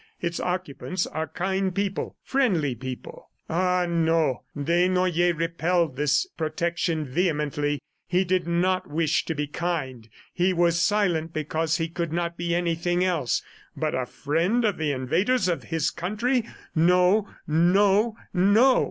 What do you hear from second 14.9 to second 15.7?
invaders of